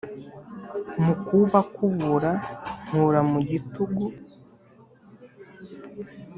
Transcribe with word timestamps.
Mu 1.03 1.13
kuwukabura 1.23 2.31
nkura 2.85 3.19
mugitugu 3.31 4.05